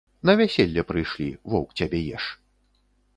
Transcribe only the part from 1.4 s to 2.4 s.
воўк цябе еш.